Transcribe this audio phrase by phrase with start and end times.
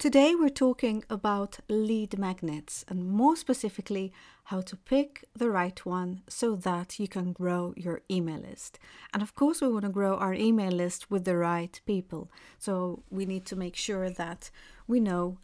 [0.00, 6.22] Today we're talking about lead magnets and more specifically how to pick the right one
[6.26, 8.78] so that you can grow your email list.
[9.12, 12.30] And of course, we want to grow our email list with the right people.
[12.58, 14.50] So we need to make sure that
[14.88, 15.36] we know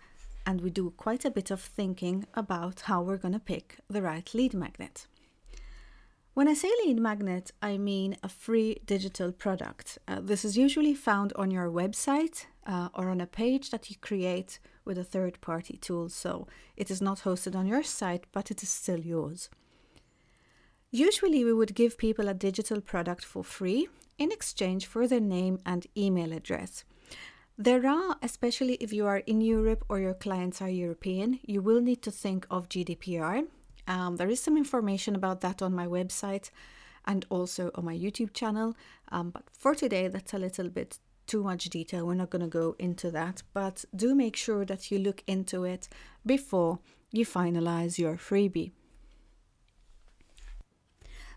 [0.46, 4.00] and we do quite a bit of thinking about how we're going to pick the
[4.00, 5.06] right lead magnet.
[6.32, 9.98] When I say lead magnet, I mean a free digital product.
[10.08, 13.96] Uh, this is usually found on your website uh, or on a page that you
[14.00, 16.46] create with a third party tool, so
[16.76, 19.48] it is not hosted on your site, but it is still yours.
[20.90, 25.58] Usually, we would give people a digital product for free in exchange for their name
[25.66, 26.84] and email address.
[27.58, 31.80] There are, especially if you are in Europe or your clients are European, you will
[31.80, 33.46] need to think of GDPR
[33.86, 36.50] um, there is some information about that on my website
[37.06, 38.74] and also on my YouTube channel.
[39.10, 42.06] Um, but for today, that's a little bit too much detail.
[42.06, 45.64] We're not going to go into that, but do make sure that you look into
[45.64, 45.88] it
[46.24, 46.78] before
[47.10, 48.72] you finalize your freebie.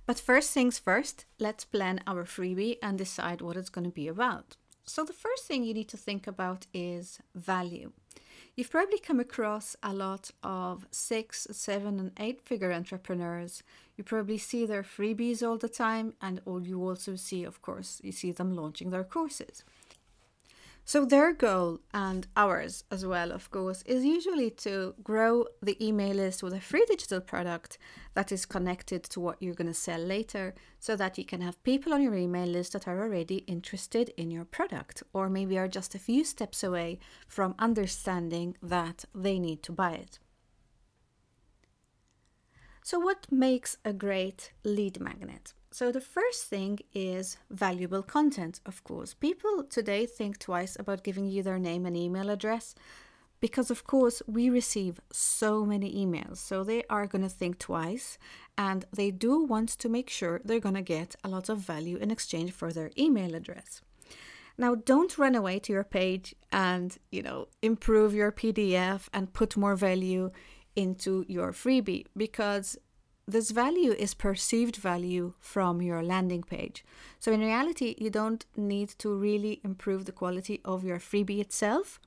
[0.05, 4.08] But first things first, let's plan our freebie and decide what it's going to be
[4.08, 4.58] about.
[4.83, 7.92] So, the first thing you need to think about is value.
[8.55, 13.61] You've probably come across a lot of six, seven, and eight figure entrepreneurs.
[13.95, 18.02] You probably see their freebies all the time, and all you also see, of course,
[18.03, 19.64] you see them launching their courses.
[20.90, 26.16] So, their goal and ours as well, of course, is usually to grow the email
[26.16, 27.78] list with a free digital product
[28.16, 31.62] that is connected to what you're going to sell later so that you can have
[31.62, 35.67] people on your email list that are already interested in your product or maybe are
[35.67, 40.17] just a few steps away from understanding that they need to buy it.
[42.84, 45.54] So, what makes a great lead magnet?
[45.72, 49.14] So, the first thing is valuable content, of course.
[49.14, 52.73] People today think twice about giving you their name and email address
[53.39, 56.38] because, of course, we receive so many emails.
[56.38, 58.17] So, they are going to think twice
[58.58, 61.98] and they do want to make sure they're going to get a lot of value
[61.98, 63.82] in exchange for their email address.
[64.58, 69.55] Now, don't run away to your page and, you know, improve your PDF and put
[69.55, 70.32] more value
[70.76, 72.77] into your freebie because
[73.30, 76.84] this value is perceived value from your landing page.
[77.20, 82.00] So, in reality, you don't need to really improve the quality of your freebie itself.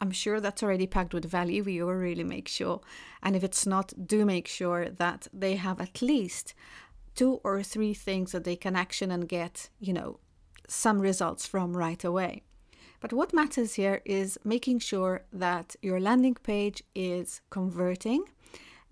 [0.00, 1.64] I'm sure that's already packed with value.
[1.64, 2.80] You will really make sure.
[3.22, 6.54] And if it's not, do make sure that they have at least
[7.14, 10.20] two or three things that they can action and get, you know,
[10.68, 12.42] some results from right away.
[13.00, 18.24] But what matters here is making sure that your landing page is converting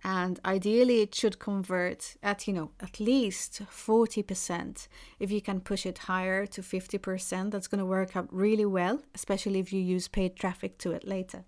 [0.05, 5.87] and ideally it should convert at you know at least 40% if you can push
[5.87, 10.09] it higher to 50% that's going to work out really well especially if you use
[10.09, 11.45] paid traffic to it later.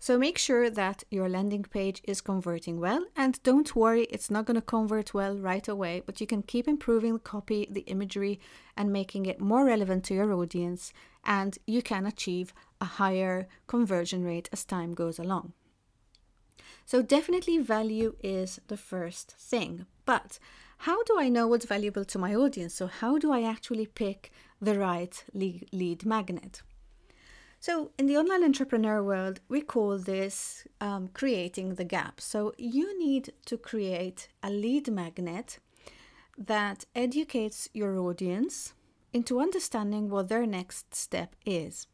[0.00, 4.46] So make sure that your landing page is converting well and don't worry it's not
[4.46, 8.38] going to convert well right away but you can keep improving the copy the imagery
[8.76, 10.92] and making it more relevant to your audience
[11.24, 15.52] and you can achieve a higher conversion rate as time goes along
[16.88, 19.84] so, definitely, value is the first thing.
[20.06, 20.38] But
[20.78, 22.72] how do I know what's valuable to my audience?
[22.72, 26.62] So, how do I actually pick the right lead magnet?
[27.60, 32.22] So, in the online entrepreneur world, we call this um, creating the gap.
[32.22, 35.58] So, you need to create a lead magnet
[36.38, 38.72] that educates your audience
[39.12, 41.86] into understanding what their next step is.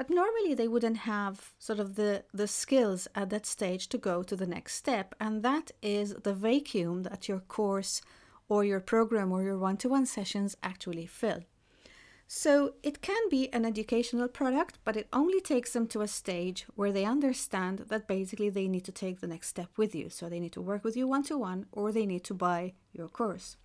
[0.00, 4.22] But normally they wouldn't have sort of the, the skills at that stage to go
[4.22, 5.14] to the next step.
[5.20, 8.00] And that is the vacuum that your course
[8.48, 11.40] or your program or your one to one sessions actually fill.
[12.26, 16.64] So it can be an educational product, but it only takes them to a stage
[16.76, 20.08] where they understand that basically they need to take the next step with you.
[20.08, 22.72] So they need to work with you one to one or they need to buy
[22.94, 23.58] your course.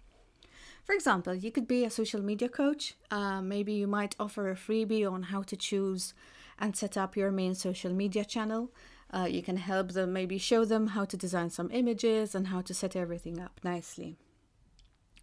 [0.86, 2.94] For example, you could be a social media coach.
[3.10, 6.14] Uh, maybe you might offer a freebie on how to choose
[6.60, 8.72] and set up your main social media channel.
[9.12, 12.62] Uh, you can help them, maybe show them how to design some images and how
[12.62, 14.16] to set everything up nicely.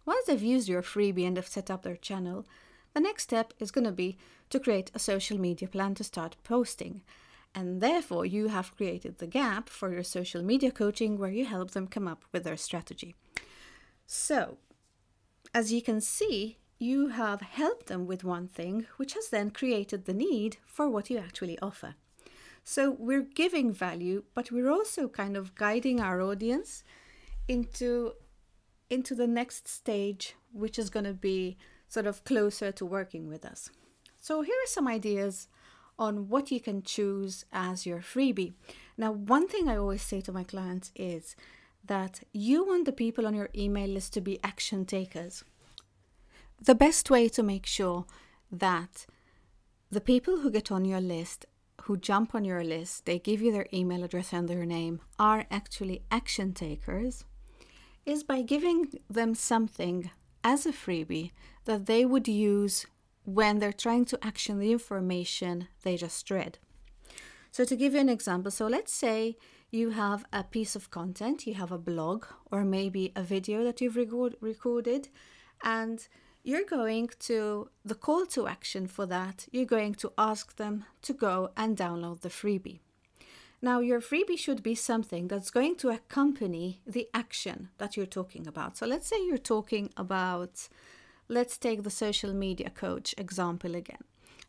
[0.05, 2.45] Once they've used your freebie and have set up their channel,
[2.93, 4.17] the next step is going to be
[4.49, 7.03] to create a social media plan to start posting.
[7.55, 11.71] And therefore, you have created the gap for your social media coaching where you help
[11.71, 13.15] them come up with their strategy.
[14.05, 14.57] So,
[15.53, 20.05] as you can see, you have helped them with one thing, which has then created
[20.05, 21.95] the need for what you actually offer.
[22.63, 26.83] So we're giving value, but we're also kind of guiding our audience
[27.47, 28.13] into
[28.89, 31.57] into the next stage, which is going to be
[31.87, 33.69] sort of closer to working with us.
[34.19, 35.47] So here are some ideas
[35.97, 38.53] on what you can choose as your freebie.
[38.97, 41.35] Now, one thing I always say to my clients is
[41.85, 45.43] that you want the people on your email list to be action takers.
[46.61, 48.05] The best way to make sure
[48.51, 49.05] that
[49.91, 51.45] the people who get on your list,
[51.83, 55.45] who jump on your list, they give you their email address and their name, are
[55.51, 57.25] actually action takers,
[58.05, 60.09] is by giving them something
[60.43, 61.31] as a freebie
[61.65, 62.85] that they would use
[63.25, 66.57] when they're trying to action the information they just read.
[67.51, 69.37] So, to give you an example, so let's say
[69.73, 73.81] you have a piece of content, you have a blog, or maybe a video that
[73.81, 75.09] you've record- recorded,
[75.63, 76.07] and
[76.43, 81.13] you're going to, the call to action for that, you're going to ask them to
[81.13, 82.81] go and download the freebie.
[83.63, 88.45] Now, your freebie should be something that's going to accompany the action that you're talking
[88.45, 88.77] about.
[88.77, 90.67] So, let's say you're talking about,
[91.29, 94.03] let's take the social media coach example again.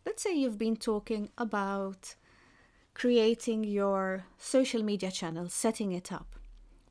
[0.04, 2.16] Let's say you've been talking about
[2.94, 6.36] creating your social media channel, setting it up.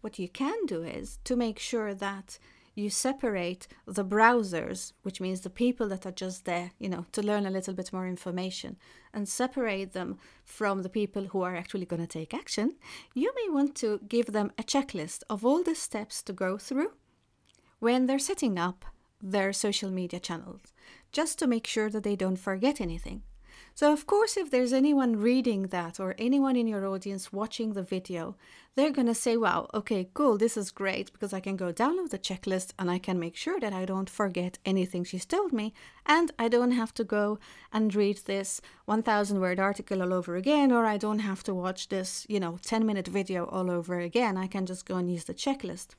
[0.01, 2.37] What you can do is to make sure that
[2.75, 7.21] you separate the browsers, which means the people that are just there, you know, to
[7.21, 8.77] learn a little bit more information,
[9.13, 12.75] and separate them from the people who are actually going to take action,
[13.13, 16.91] you may want to give them a checklist of all the steps to go through
[17.79, 18.85] when they're setting up
[19.21, 20.73] their social media channels,
[21.11, 23.21] just to make sure that they don't forget anything.
[23.75, 27.81] So, of course, if there's anyone reading that or anyone in your audience watching the
[27.81, 28.35] video,
[28.75, 32.11] they're going to say, wow, okay, cool, this is great because I can go download
[32.11, 35.73] the checklist and I can make sure that I don't forget anything she's told me
[36.05, 37.39] and I don't have to go
[37.71, 41.89] and read this 1000 word article all over again or I don't have to watch
[41.89, 44.37] this, you know, 10 minute video all over again.
[44.37, 45.95] I can just go and use the checklist.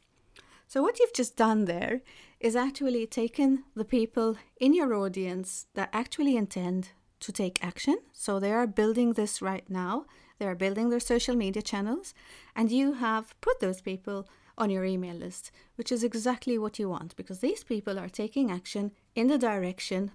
[0.68, 2.02] So, what you've just done there
[2.38, 6.90] is actually taken the people in your audience that actually intend
[7.24, 7.98] to take action.
[8.12, 10.06] So they are building this right now.
[10.38, 12.14] They are building their social media channels,
[12.56, 16.88] and you have put those people on your email list, which is exactly what you
[16.88, 20.12] want because these people are taking action in the direction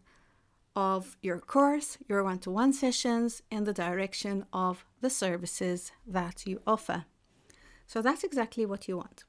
[0.75, 6.45] of your course, your one to one sessions, in the direction of the services that
[6.45, 7.05] you offer.
[7.85, 9.23] So that's exactly what you want.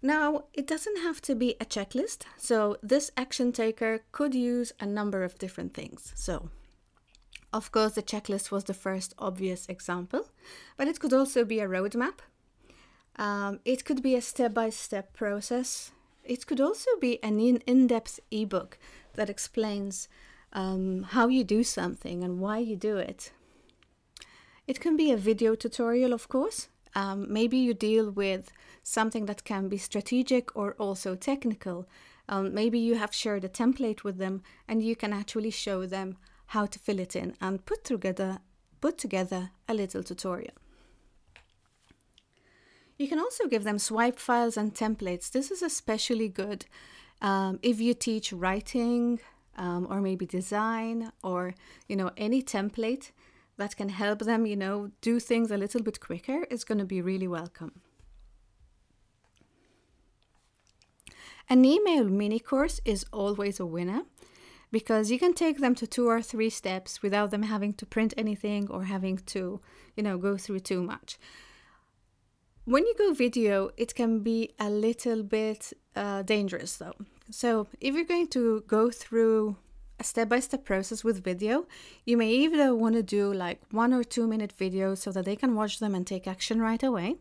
[0.00, 4.86] Now, it doesn't have to be a checklist, so this action taker could use a
[4.86, 6.12] number of different things.
[6.14, 6.50] So,
[7.52, 10.28] of course, the checklist was the first obvious example,
[10.76, 12.20] but it could also be a roadmap.
[13.16, 15.90] Um, it could be a step by step process.
[16.24, 18.78] It could also be an in depth ebook
[19.14, 20.08] that explains
[20.52, 23.32] um, how you do something and why you do it.
[24.68, 26.68] It can be a video tutorial, of course.
[26.94, 28.52] Um, maybe you deal with
[28.88, 31.86] something that can be strategic or also technical.
[32.28, 36.16] Um, maybe you have shared a template with them and you can actually show them
[36.46, 38.38] how to fill it in and put together
[38.80, 40.54] put together a little tutorial.
[42.96, 45.30] You can also give them swipe files and templates.
[45.30, 46.64] This is especially good
[47.20, 49.18] um, if you teach writing
[49.56, 51.54] um, or maybe design or
[51.88, 53.10] you know any template
[53.56, 56.86] that can help them you know do things a little bit quicker is going to
[56.86, 57.72] be really welcome.
[61.50, 64.02] An email mini course is always a winner
[64.70, 68.12] because you can take them to two or three steps without them having to print
[68.18, 69.60] anything or having to,
[69.96, 71.18] you know, go through too much.
[72.66, 76.96] When you go video, it can be a little bit uh, dangerous though.
[77.30, 79.56] So, if you're going to go through
[79.98, 81.66] a step by step process with video,
[82.04, 85.36] you may either want to do like one or two minute videos so that they
[85.36, 87.16] can watch them and take action right away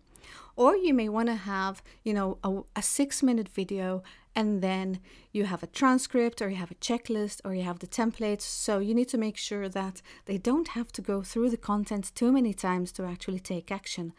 [0.55, 4.03] or you may want to have, you know, a, a six minute video
[4.35, 4.99] and then
[5.31, 8.41] you have a transcript or you have a checklist or you have the templates.
[8.41, 12.11] So you need to make sure that they don't have to go through the content
[12.13, 14.13] too many times to actually take action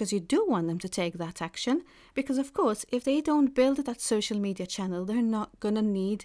[0.00, 1.82] because you do want them to take that action.
[2.14, 5.82] Because, of course, if they don't build that social media channel, they're not going to
[5.82, 6.24] need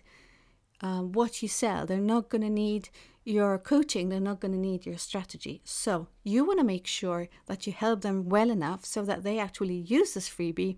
[0.85, 1.87] um, what you sell.
[1.87, 2.89] They're not going to need
[3.23, 5.61] your coaching, they're not going to need your strategy.
[5.63, 9.39] So you want to make sure that you help them well enough so that they
[9.39, 10.77] actually use this freebie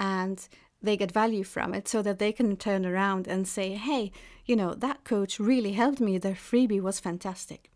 [0.00, 0.48] and
[0.82, 4.10] they get value from it so that they can turn around and say, hey,
[4.44, 6.18] you know, that coach really helped me.
[6.18, 7.70] Their freebie was fantastic.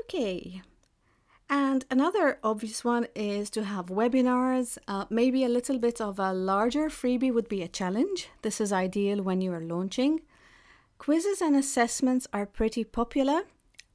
[0.00, 0.62] Okay.
[1.50, 4.76] And another obvious one is to have webinars.
[4.86, 8.28] Uh, maybe a little bit of a larger freebie would be a challenge.
[8.42, 10.20] This is ideal when you are launching.
[10.98, 13.42] Quizzes and assessments are pretty popular,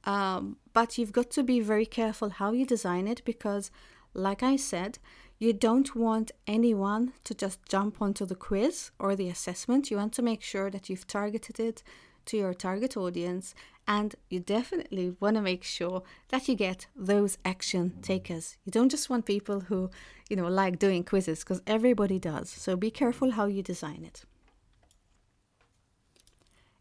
[0.04, 3.70] um, but you've got to be very careful how you design it because,
[4.14, 4.98] like I said,
[5.38, 9.90] you don't want anyone to just jump onto the quiz or the assessment.
[9.90, 11.82] You want to make sure that you've targeted it
[12.26, 13.54] to your target audience
[13.86, 18.56] And you definitely want to make sure that you get those action takers.
[18.64, 19.90] You don't just want people who,
[20.30, 22.48] you know, like doing quizzes because everybody does.
[22.48, 24.24] So be careful how you design it.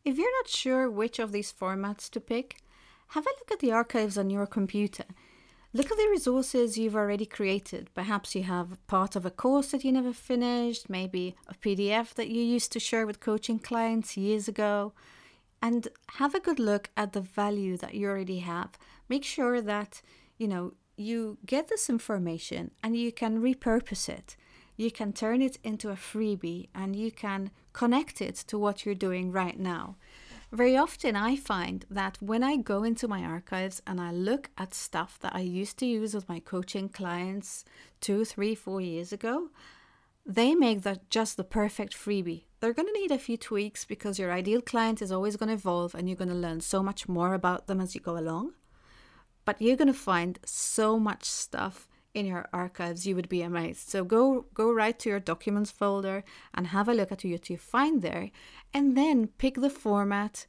[0.05, 2.61] If you're not sure which of these formats to pick,
[3.09, 5.05] have a look at the archives on your computer.
[5.75, 7.89] Look at the resources you've already created.
[7.95, 12.27] Perhaps you have part of a course that you never finished, maybe a PDF that
[12.27, 14.93] you used to share with coaching clients years ago.
[15.63, 15.87] And
[16.19, 18.77] have a good look at the value that you already have.
[19.09, 20.03] Make sure that,
[20.37, 24.37] you know, you get this information and you can repurpose it.
[24.77, 28.93] You can turn it into a freebie and you can connect it to what you're
[28.93, 29.95] doing right now.
[30.53, 34.75] Very often, I find that when I go into my archives and I look at
[34.75, 37.65] stuff that I used to use with my coaching clients
[38.01, 39.49] two, three, four years ago,
[40.23, 42.43] they make that just the perfect freebie.
[42.59, 45.55] They're going to need a few tweaks because your ideal client is always going to
[45.55, 48.53] evolve and you're going to learn so much more about them as you go along.
[49.45, 53.89] But you're going to find so much stuff in your archives you would be amazed.
[53.89, 57.57] So go go right to your documents folder and have a look at what you
[57.57, 58.31] find there
[58.73, 60.45] and then pick the format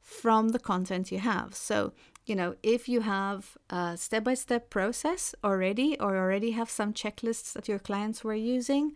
[0.00, 1.54] from the content you have.
[1.54, 1.92] So
[2.26, 7.68] you know if you have a step-by-step process already or already have some checklists that
[7.68, 8.92] your clients were using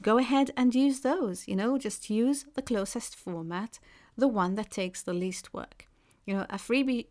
[0.00, 1.46] go ahead and use those.
[1.46, 3.78] You know just use the closest format
[4.16, 5.86] the one that takes the least work.
[6.26, 7.06] You know a freebie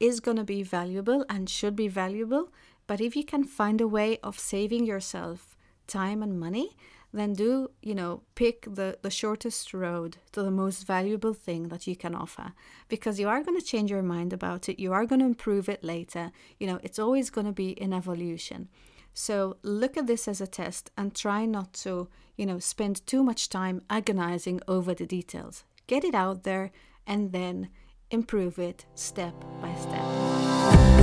[0.00, 2.52] is going to be valuable and should be valuable
[2.88, 6.76] but if you can find a way of saving yourself time and money,
[7.12, 11.86] then do, you know, pick the, the shortest road to the most valuable thing that
[11.86, 12.52] you can offer
[12.88, 14.80] because you are going to change your mind about it.
[14.80, 16.32] You are going to improve it later.
[16.58, 18.68] You know, it's always going to be in evolution.
[19.14, 23.22] So look at this as a test and try not to, you know, spend too
[23.22, 25.64] much time agonizing over the details.
[25.86, 26.70] Get it out there
[27.06, 27.68] and then
[28.10, 30.97] improve it step by step.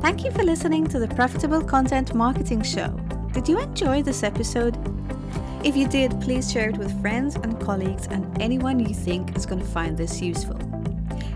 [0.00, 2.88] Thank you for listening to the Profitable Content Marketing Show.
[3.32, 4.74] Did you enjoy this episode?
[5.62, 9.44] If you did, please share it with friends and colleagues and anyone you think is
[9.44, 10.58] going to find this useful.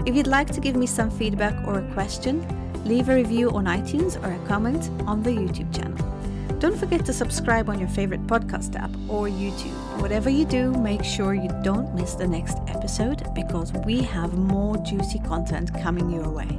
[0.06, 2.42] If you'd like to give me some feedback or a question,
[2.86, 6.58] leave a review on iTunes or a comment on the YouTube channel.
[6.58, 10.00] Don't forget to subscribe on your favorite podcast app or YouTube.
[10.00, 14.78] Whatever you do, make sure you don't miss the next episode because we have more
[14.78, 16.58] juicy content coming your way.